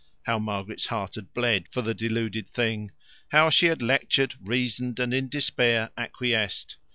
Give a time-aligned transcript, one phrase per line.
[0.23, 2.89] How Margaret's heart had bled for the deluded thing!
[3.29, 6.77] How she had lectured, reasoned, and in despair acquiesced!